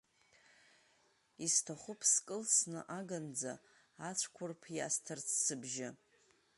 Исҭахуп 1.45 1.99
скылсны 2.11 2.79
аганӡа, 2.97 3.53
ацәқәырԥ 4.07 4.61
иасҭар 4.75 5.19
сыбжьы! 5.43 5.89